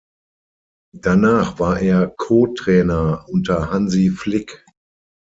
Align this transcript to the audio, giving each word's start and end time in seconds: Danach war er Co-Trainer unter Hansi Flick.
Danach 0.97 1.59
war 1.59 1.79
er 1.79 2.07
Co-Trainer 2.07 3.25
unter 3.29 3.69
Hansi 3.69 4.09
Flick. 4.09 4.65